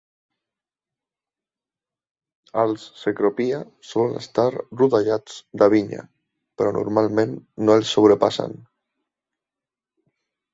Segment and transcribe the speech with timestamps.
[2.61, 3.59] Els cecropia
[3.89, 4.47] solen estar
[4.81, 6.01] rodejats de vinya,
[6.63, 7.37] però normalment
[7.69, 8.57] no els sobrepassen.